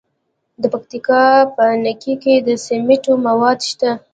د 0.61 0.63
پکتیکا 0.73 1.23
په 1.55 1.63
نکې 1.83 2.13
کې 2.23 2.35
د 2.47 2.49
سمنټو 2.65 3.13
مواد 3.25 3.59
شته. 3.69 3.91